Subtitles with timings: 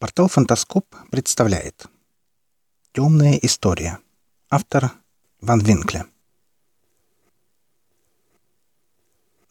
[0.00, 1.84] Портал «Фантаскоп» представляет
[2.94, 3.98] «Темная история».
[4.48, 4.92] Автор
[5.42, 6.06] Ван Винкле.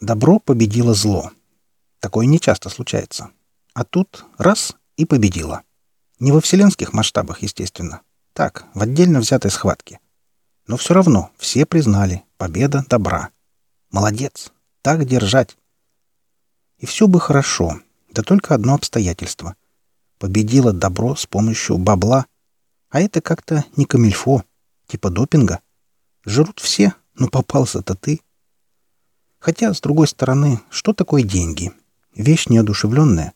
[0.01, 1.29] Добро победило зло.
[1.99, 3.29] Такое нечасто случается.
[3.75, 5.61] А тут раз— и победило.
[6.17, 8.01] Не во вселенских масштабах, естественно.
[8.33, 9.99] Так, в отдельно взятой схватке.
[10.65, 13.29] Но все равно все признали— победа добра.
[13.91, 14.51] Молодец!
[14.81, 15.59] Так держать!
[16.79, 19.55] И все бы хорошо, да только одно обстоятельство—
[20.19, 22.27] победила добро с помощью бабла.
[22.89, 24.43] А это как-то не камильфо,
[24.87, 25.61] типа допинга.
[26.25, 28.21] Жрут все, но попался-то ты.
[29.39, 31.71] Хотя, с другой стороны, что такое деньги?
[32.13, 33.33] Вещь неодушевленная.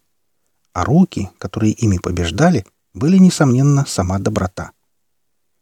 [0.74, 4.72] А руки, которые ими побеждали, были, несомненно, сама доброта.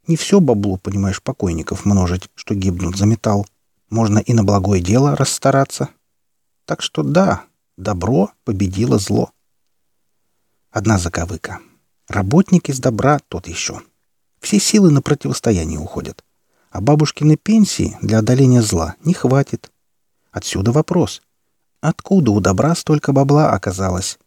[0.07, 3.45] Не все бабло, понимаешь, покойников множить, что гибнут за металл.
[3.89, 5.89] Можно и на благое дело расстараться.
[6.65, 7.43] Так что да,
[7.77, 9.31] добро победило зло.
[10.71, 11.59] Одна заковыка.
[12.07, 13.81] Работник из добра тот еще.
[14.39, 16.23] Все силы на противостояние уходят.
[16.69, 19.69] А бабушкины пенсии для одоления зла не хватит.
[20.31, 21.21] Отсюда вопрос.
[21.81, 24.17] Откуда у добра столько бабла оказалось?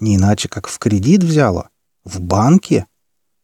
[0.00, 1.68] Не иначе, как в кредит взяло?
[2.02, 2.86] В банке?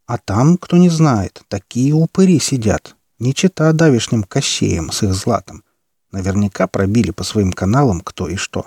[0.07, 2.97] А там, кто не знает, такие упыри сидят.
[3.21, 5.63] Не чита давишним кощеем с их златом.
[6.11, 8.67] Наверняка пробили по своим каналам кто и что.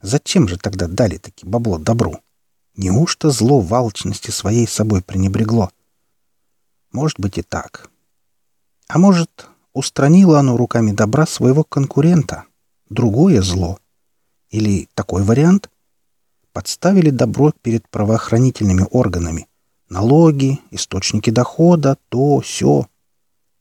[0.00, 2.20] Зачем же тогда дали таки бабло добру?
[2.76, 3.68] Неужто зло в
[4.30, 5.70] своей собой пренебрегло?
[6.92, 7.90] Может быть и так.
[8.86, 12.44] А может, устранило оно руками добра своего конкурента?
[12.90, 13.78] Другое зло?
[14.50, 15.70] Или такой вариант?
[16.52, 19.48] Подставили добро перед правоохранительными органами.
[19.88, 22.88] Налоги, источники дохода, то, все.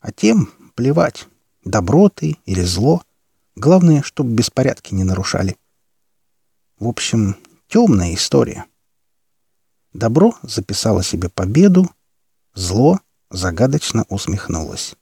[0.01, 1.27] А тем плевать,
[1.63, 3.01] добро ты или зло.
[3.55, 5.55] Главное, чтобы беспорядки не нарушали.
[6.79, 7.37] В общем,
[7.69, 8.65] темная история.
[9.95, 11.89] Добро записало себе победу,
[12.53, 12.99] зло
[13.31, 14.97] загадочно усмехнулось.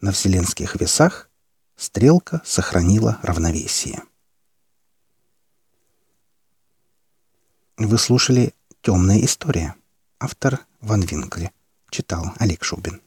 [0.00, 1.28] На вселенских весах
[1.76, 4.02] стрелка сохранила равновесие.
[7.76, 9.74] Вы слушали «Темная история».
[10.18, 11.52] Автор Ван Винкле.
[11.90, 13.02] Читал Олег Шубин.